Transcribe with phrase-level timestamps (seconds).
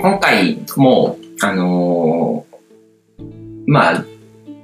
[0.00, 2.46] 今回も、あの
[3.66, 4.04] まあ、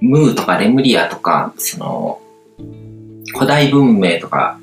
[0.00, 2.21] ムーとかレムリアとか、その、
[3.35, 4.58] 古代文明とか、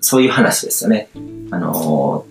[0.00, 1.08] そういう話ですよね。
[1.50, 2.24] あの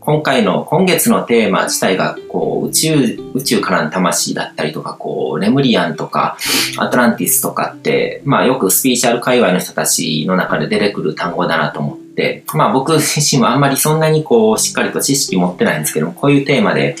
[0.00, 6.36] 今回の、今月のテーマ自体が、こう、宇宙、宇宙からの魂だったりとか、こう、レムリアンとか、
[6.76, 12.05] アトランティスとかって、まあよくスピーチャル界隈の人たちの中で出てくる単語だなと思って、
[12.54, 16.96] まあ僕自身もあんまりそんなにこう、しっかりと知識持ってないんですけど、こういうテーマで、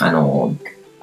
[0.00, 0.54] あの、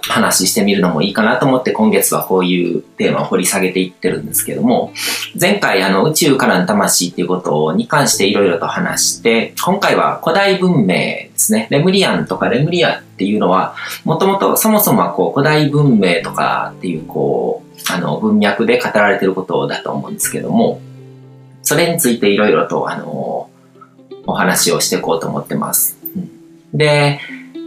[0.10, 4.94] 話してみるのもいいかなと思って今月はこういうテーマを掘り下げていってるんですけども、
[5.40, 11.68] 前回あの宇宙からの魂っていうことに関していろいろと話して、今回は古代文明ですね。
[11.70, 20.80] レムリアンとかレムリアっていうのは、もともとそもそもはこう古代文明とかっていうこう、あの文脈で語られてることだと思うんですけども、
[21.64, 23.50] それについていろいろとあの、
[24.28, 25.98] お話をしていこうと思ってます。
[26.74, 27.20] で、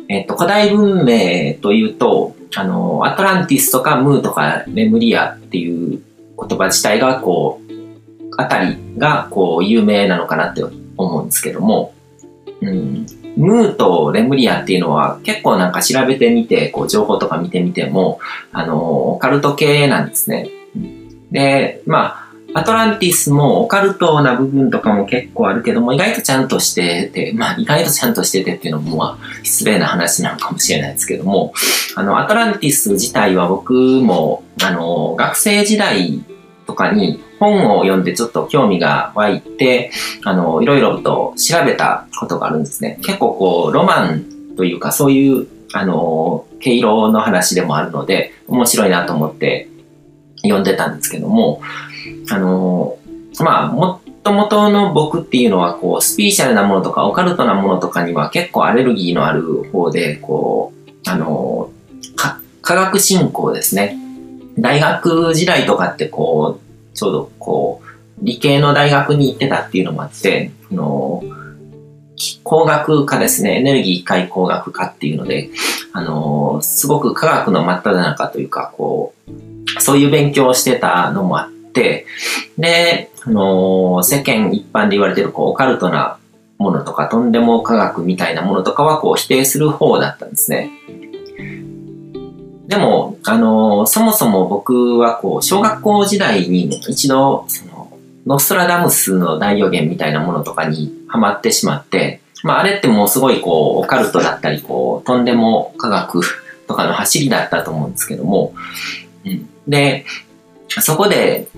[0.09, 6.03] えっと、古代文明というと、あの、アトランティスとかムーとかレムリアっていう
[6.39, 7.71] 言葉自体が、こう、
[8.37, 10.63] あたりが、こう、有名なのかなって
[10.97, 11.95] 思うんですけども、
[12.61, 13.07] うん、
[13.37, 18.21] ムーとレムリアっていうのは結構なんか調べてみて、こう、情報とか見てみても、
[18.53, 20.51] あの、オカルト系なんですね。
[21.31, 31.53] で、まあ、アトランティスもオカルトな部分とかも結構あるけども、意外とちゃんとしてて、まあ意外とちゃんとしててっていうのもまあ失礼な話なのかもしれないですけども、
[31.95, 36.21] あの、アトランティス自体は僕も、あの、学生時代
[36.67, 39.91] とかに本を読んでちょっと興味が湧いて、
[40.25, 42.99] あの、いろいろと調べたことがあるんですね。
[43.03, 44.25] 結構こう、ロマン
[44.57, 49.69] というかそういう、あの、毛色の話でもあるので、面白いなと思って
[50.43, 51.63] 読んでたんですけども、
[52.31, 52.99] あの、
[53.41, 61.71] まあ、もともとの僕っていうのは、こう、スピーシャルなものとか、オカルトなものとかには結構アレルギーのある方で、こう、あの、
[62.63, 63.97] 科学進行ですね。
[64.59, 67.89] 大学時代とかってこう、ちょうどこう、
[68.23, 71.23] 理系の大学に行ってたっていうのもあって、あの、
[72.45, 75.51] 工学科ですね、エネルギー機械工学科っていうので、
[75.93, 86.19] あの、すごく科学の真っ只中というか、こう、そういう勉強をしてたのもあって、、で、あのー、世間一般で言われてるこうオカルトな
[86.59, 90.71] ものとか、とんでも科学みたいなものとかはこう否定する方だったんですね。
[92.67, 106.23] でも、あのー、そもそも僕はこう、小学校時代に一度、その、ノストラダムスの大予言みたいなものとかにハマってしまって、まあ、あれってもうすごいこう、オカルトだったり、こう、とんでも科学
[106.69, 108.55] とかの走りだったと思うんですけども、
[109.25, 110.05] うん、で、
[110.81, 111.49] そこで、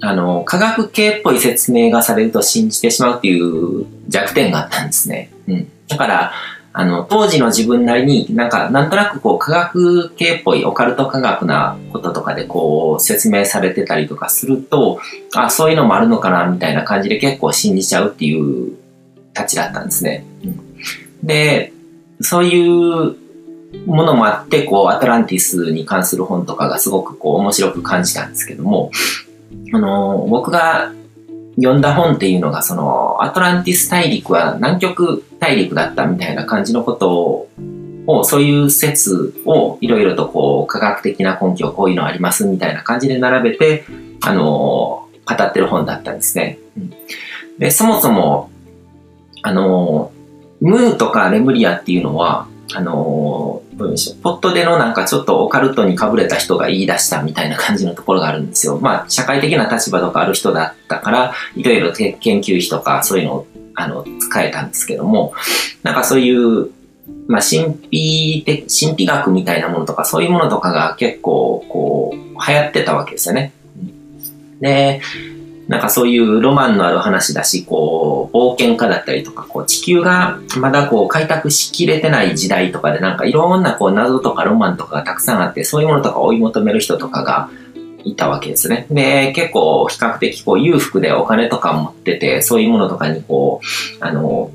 [0.00, 5.30] あの、科学系っぽい説明がされると信じてしまうっていう弱点があったんですね。
[5.46, 5.68] うん。
[5.88, 6.32] だから、
[6.78, 15.00] あの、当時の自分なりになんか、なんとなくこう、科学系っぽいオカルト科学なこととかでこう、説明されてたりとかすると、
[15.34, 18.74] あ、そういうのもあるのかな、みたいな感じで結構信じちゃうっていう
[19.32, 20.26] たちだったんですね。
[20.44, 21.72] うん、で、
[22.20, 23.16] そういう
[23.84, 28.90] ものもあって、こう、アトランティスに関する本とかがすごくこう、面白く感じたんですけども、
[29.72, 30.92] あの、僕が
[31.56, 37.48] 読んだ本っていうのが、その、アトランティス大陸は南極大陸だったみたいな感じのことを、
[38.08, 43.84] をそういう説をいろいろとこう、科学的な根拠、こういうのありますみたいな感じで並べて、
[44.22, 46.58] あの、語ってる本だったんですね。
[46.76, 46.92] うん
[47.58, 48.50] で、そもそも、
[49.42, 50.12] あの、
[50.60, 58.78] ムーとかレムリアっていうのは、あのどうでしょう、ポットでのなんかちょっとオカルトにかぶれた人が言い出したみたいな感じのところがあるんですよ。
[58.80, 65.34] まあ、社会的な立場とかある人だったから、いろいろ研究費とかそういうのを、あの、使えたんですけども、
[65.82, 66.70] なんかそういう、
[67.28, 73.52] まあ、神秘的、神秘学みたいなものとか、そういうものとかが結構、こう、流行ってたわけですよね。
[74.60, 75.02] で、
[75.68, 77.95] なんかそういうロマンのある話だし、こう、
[78.36, 87.48] 冒険家だったりとか、こう、地球がまだこう、開拓しきれてない時代とかで、なんかいろんなこう、謎とかロマンとかがたくさんあって、そういうものとか追い求める人とかが
[88.04, 88.86] いたわけですね。
[88.90, 94.50] で、結構比較的こう、裕福でお金とか持ってて、そういうものとかにこう、あの、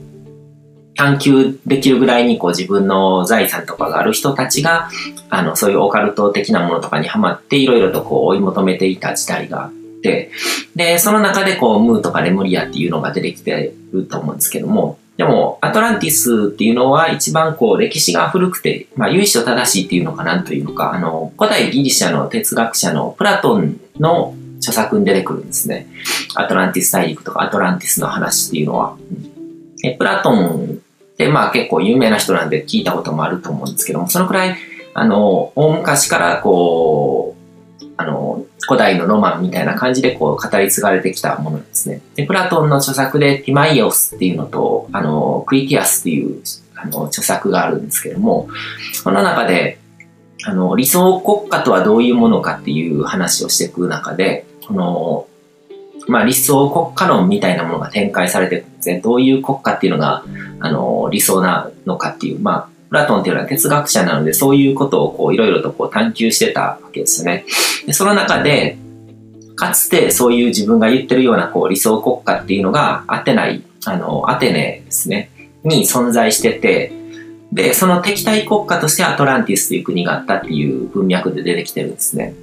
[0.95, 4.89] 探求できるぐらいにこう自分の財産とかがある人たちが、
[5.29, 9.71] あの、そういうオカルト的なものとかにハマっていろいろとこう追い求めていた時代があっ、
[10.01, 25.88] で、その中でこう、ムーとかレムリアっていうのが出てきてると思うんですけども、でも、アトランティスっていうのは一番こう、歴史が古くて、まあ、由緒正しいっていうのかなというのか、あの、古代ギリシャの哲学者のプラトンの著作に出てくるんですね。
[26.36, 28.95] アトランティス大陸とかアトランティスの話っていうのは。
[29.83, 30.80] えプラトン
[31.18, 34.56] で、まあ結構有名な人なんで聞いたこともあると思うんですけども、そのくらい、
[34.94, 37.36] あの、大昔からこ
[37.81, 42.01] う、あの、古代のロマンみたいな感じでこう語り継がれてきたものですね。
[42.15, 46.41] で、プラトンの著作でティマイオスっていうのと、あの、クリティアスっていう
[46.75, 48.47] あの著作があるんですけども、
[49.03, 49.79] この中で、
[50.43, 55.27] あの、理想国家とはどういうものかっていう話をしていく中で、この、
[56.07, 58.99] まあ理想国家論みたいなものが展開されてるんですね。
[58.99, 60.23] どういう国家っていうのが、
[60.59, 67.45] あの、理想なのかっていう、まあ、プラトンっていうのは哲学者なので、そういうことをこう、いろいろとこう探求してたわけですよね。
[67.88, 68.77] で、その中で、
[69.55, 75.29] かつてそういう自分が言ってるようなこう理想国家っていうのが、アテナイ、あの、アテネですね、
[75.63, 76.91] に存在してて、
[77.53, 82.33] で、その敵対国家としてアトランティスという国があったっていう文脈で出てきてるんですね。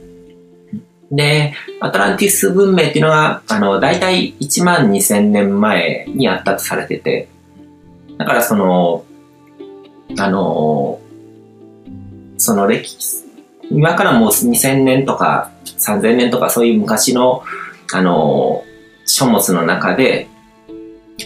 [1.13, 7.29] で、アトランティス文明っていうのは、あの、大体1万2000年前にあったとされてて、
[8.17, 9.05] だからその、
[10.17, 11.01] あの、
[12.37, 13.25] その歴史、
[13.71, 17.43] 今からもう2000年とか3000年とかそういう昔の、
[17.93, 18.65] あの、
[19.07, 20.29] 書物の中で、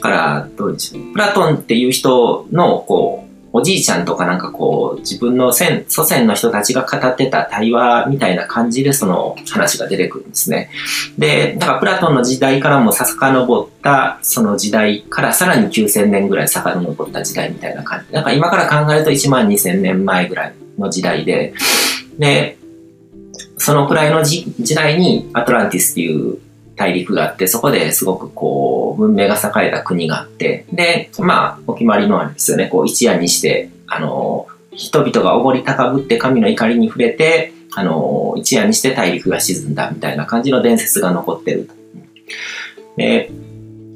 [0.00, 1.12] から、どうでしょう。
[1.12, 10.70] プラトンっていう人の、こう、おじいちゃんとかなんかこう、自分の先祖先の人たちが語ってた対話みたいな感じでその話が出てくるんですね。
[11.18, 18.12] で、だからプラトンの時代からも遡ったその時代からさらに9000年ぐらい遡った時代みたいな感じ。
[18.12, 21.52] だか今から考えると1万2000年前ぐらいの時代で、
[22.18, 22.56] で、
[23.58, 26.38] そのくらいの時代にアトランティスっていう
[26.82, 41.70] 大陸があって、そこですごくこう、文明が栄えた国があって、で、まあ、お決まりのあれですよね、こう、一夜にして、あの、人々がおごり高ぶって神の怒りに触れて、あの、一夜にして大陸が沈んだみたいな感じの伝説が残ってる。
[42.96, 43.30] で、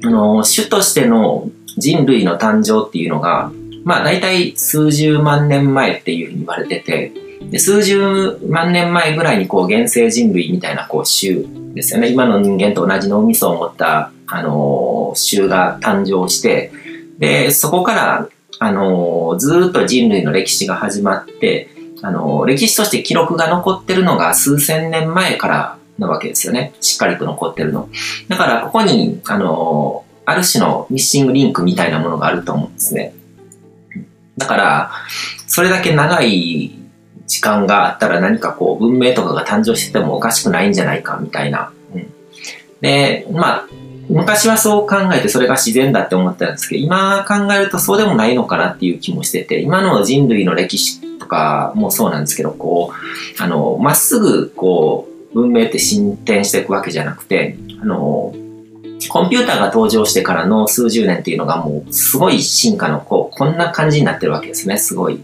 [0.03, 3.51] あの、種としての人類の誕生っていうのが、
[3.83, 7.11] まあ大体数十万年前っていうふうに言われてて、
[7.49, 11.45] で数十万年前ぐらいにこう原生人類みたいなこう種
[11.77, 12.09] ですよね。
[12.09, 16.71] 今の人間と同じ脳みそを持った、あのー、種が誕生して、
[17.19, 18.29] で、そこから、
[18.59, 21.69] あの、ずっと人類の歴史が始まって、
[22.01, 26.73] あの、歴史として記録が残ってるのが数千年前からなわけですよね。
[26.81, 27.89] しっかりと残ってるの。
[28.27, 33.13] だから、ここに、あのある種のミッシングリンクみたいなものがあると思うんですね。
[34.37, 34.91] だから、
[35.47, 36.77] それだけ長い
[37.27, 41.71] 時間があったら何かこう文明とかが誕生しててもおかしくないんじゃないかみたいな。
[41.93, 42.07] うん、
[42.81, 43.67] で、まあ、
[44.09, 58.33] 昔はそう考えてそれが自然だって思ったんですけど、今考えるとそうでもないのかなっていう気もしてて、今の人類の歴史とかもそうなんですけど、こう、あの、まっすぐこう、文明って進展していくわけじゃなくて、あの、
[59.09, 65.21] コンピューターが登場してからの数十年っていうのがもうすごい進化のこう、こんな感じになってるわけですね、すごい。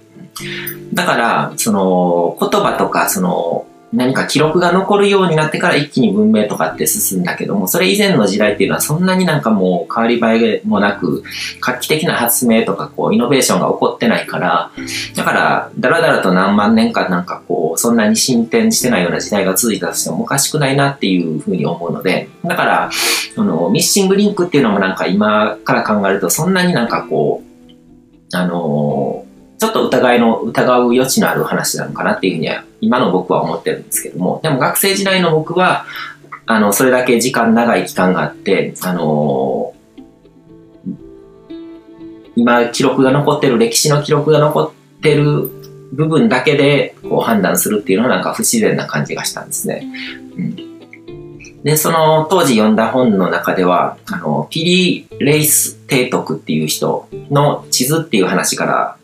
[0.93, 11.23] だから、その、言葉とか、その、何か記録が残るようになってから一気に文明とかって進んだけども、それ以前の時代っていうのはそんなになんかもう変わり映えもなく、
[11.61, 14.71] 画期的な発明とかこう、イノベーションが起こってないから、
[15.15, 22.89] だから、だらだらと何万年間なんかこう、そんなに進展してないような時代が続いたとしてもおかしくないなっていうふうに思うので、だから、
[23.35, 27.53] その、ミッシングリンクっていうのもなんか今から考えるとそんなになんかこう、
[28.35, 29.22] あの
[29.63, 35.85] ちょっと疑いの、疑う余地のある話なのかなっていうふうには、今の僕は思ってるんですけども、でも学生時代の僕は、
[36.45, 39.73] あの、それだけ時間長い期間があって、あの、
[42.35, 45.49] 今記録が残ってる、歴史の記録が残ってる
[45.93, 49.87] 部分だけでこう判断するっていうのはなんか不自然な感じがしたんですね。
[50.35, 58.97] うん、で、その当時読んだ本の中では、あの、ピリ・レイス提督っていう人の地図っていう話から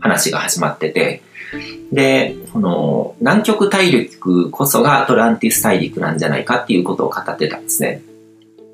[0.00, 1.22] 話が始まってて、
[1.92, 8.02] で、この南極大陸こそがアトランティス大陸なんじゃないかっていうことを語ってたんですね。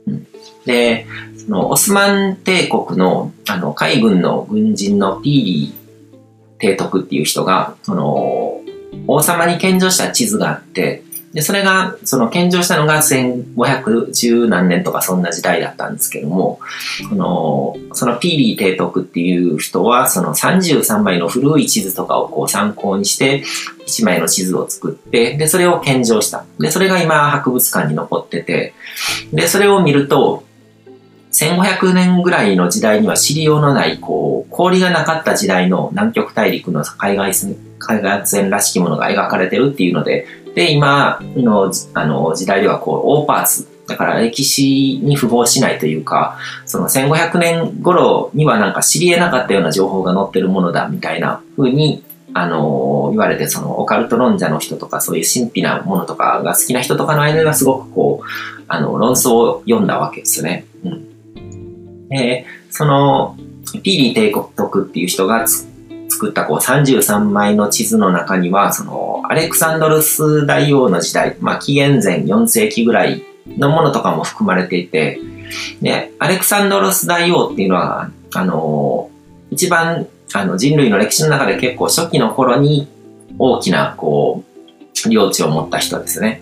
[0.07, 0.27] うん、
[0.67, 1.07] で、
[1.37, 5.87] そのオスマン帝国のあの海軍の軍人のピーリー
[6.61, 8.61] 提督っていう人が、その
[9.07, 11.03] 王様に献上した地図があって、
[11.37, 16.61] で、それが、その献上したのが1510何年とかそんな時代だったんですけども、
[17.11, 23.45] この、そのピーリー提督っていう人は、その33枚の古い地図とかをこう参考にして、
[23.87, 26.47] 1枚の地図を作って、で、それを献上した。
[26.59, 28.73] で、それが今博物館に残ってて、
[29.31, 30.43] で、それを見ると、
[31.33, 60.65] 1500年ぐらいの時代には知りようのない、こう、氷がなかった時代の南極大陸の海外線、海岸線らしきものが描かれてるっていうので、で、今のあの時代ではこう、オーパーツ、だから歴史に符合しないというか、その1500年頃にはなんか知り得なかったような情報が載ってるものだみたいな風に、あの、言われて、そのオカルト論者の人とか、そういう神秘なものとかが好きな人とかの間ではすごくこう、あの、論争を読んだわけですね。
[60.85, 62.09] うん。
[62.09, 63.37] で、その、
[63.73, 65.47] ピーリー帝国っていう人が
[66.17, 75.21] 作ったこう33枚の地図の中には、その、アレクサンドルス大王の時代、まあ、紀元前4世紀ぐらいのものとかも含まれていて、
[75.83, 79.11] で、アレクサンドロス大王っていうのは、あの、
[79.51, 82.89] 一番あの人類の歴史の中で結構初期の頃に
[83.39, 84.43] 大きな、こ
[85.05, 86.41] う、領地を持った人ですね。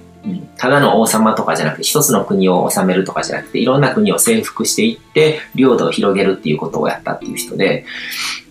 [0.56, 7.84] ただの王様とかじゃなくて、一つの国を治めるとかじゃなくて、いろんな国を征服していって、領土を広げるっていうことをやったっていう人で、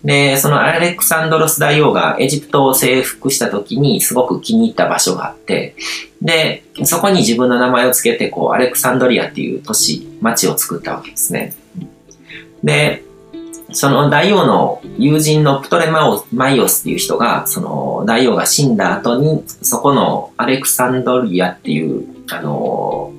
[0.04, 5.74] で、そのアレクサンドロス大王がエジプトを征服した時にすごく気に入った場所があって、
[6.22, 11.54] で、そこに自分の名前を付けて、こう、アレクサンドリアっていう都市、町を作ったわけですね。
[12.62, 13.02] で、
[13.74, 23.12] その大王の友人のプトレマオマイオスっていう人が、その大王が死んだ後に、そこのアレクサンドリアっていう、あの、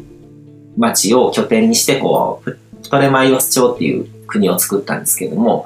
[0.78, 2.52] 町を拠点にして、こう、
[2.84, 5.66] プトレマイオス朝っていう国を作ったんですけども、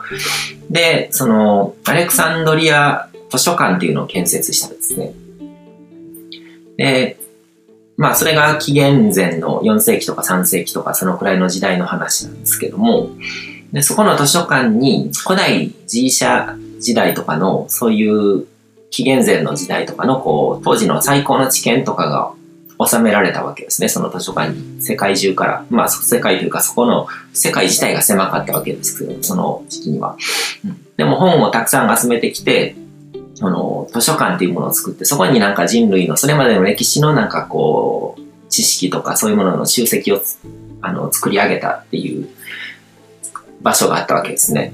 [0.70, 5.14] で、その、アレクサンドリア図書館っていうのを建設したんですね。
[6.78, 7.18] で、
[7.98, 13.10] まあ、それが紀元前の4世紀とか3世紀とか、そのくらいの時代の話なんですけども、
[13.72, 18.46] で、そこの図書館に古代ギリシャ時代とかのそういう
[18.90, 22.34] 紀元前の時代とかのこう当時の最高の知見とかが
[22.86, 24.82] 収められたわけですね、その図書館に。
[24.82, 25.66] 世界中から。
[25.70, 30.16] まあ、世界というか、そこの世界自体が狭かったわけですけど、その時期には。
[30.64, 32.76] うん、でも本をたくさん集めてきて、
[33.36, 40.22] その図書館っていうものを作って、そこになんか人類のそれまでの歴史のなんかこう、知識とかそういうものの集積を
[40.82, 42.30] あの作り上げたっていう
[43.62, 44.74] 場所があったわけですね。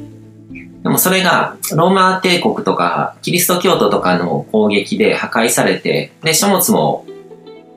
[0.84, 7.06] でもそれがローマ帝国とかキリスト教徒とかの攻撃で破壊されて、で、書物も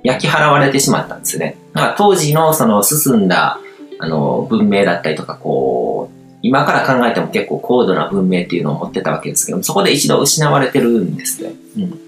[0.03, 1.57] 焼き払われてしまったんですね。
[1.73, 3.61] だから当時のその進んだ
[3.99, 11.53] あの文明だったりとか、こう、今から考えても結構高度な文明っていうのを持ってたわけですけどそこで一度失われてるんですね。
[11.79, 12.08] うん